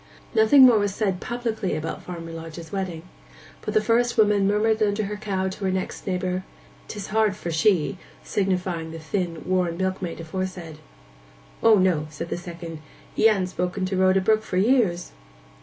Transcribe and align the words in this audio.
Nothing 0.33 0.63
more 0.65 0.79
was 0.79 0.95
said 0.95 1.19
publicly 1.21 1.75
about 1.75 2.01
Farmer 2.01 2.31
Lodge's 2.31 2.71
wedding, 2.71 3.03
but 3.61 3.75
the 3.75 3.81
first 3.81 4.17
woman 4.17 4.47
murmured 4.47 4.81
under 4.81 5.03
her 5.03 5.15
cow 5.15 5.47
to 5.47 5.65
her 5.65 5.69
next 5.71 6.07
neighbour, 6.07 6.43
''Tis 6.87 7.09
hard 7.13 7.35
for 7.35 7.51
she,' 7.51 7.99
signifying 8.23 8.89
the 8.89 8.97
thin 8.97 9.43
worn 9.45 9.77
milkmaid 9.77 10.19
aforesaid. 10.19 10.79
'O 11.61 11.75
no,' 11.77 12.07
said 12.09 12.29
the 12.29 12.37
second. 12.39 12.79
'He 13.13 13.27
ha'n't 13.27 13.49
spoke 13.49 13.75
to 13.85 13.95
Rhoda 13.95 14.21
Brook 14.21 14.41
for 14.41 14.57
years. 14.57 15.11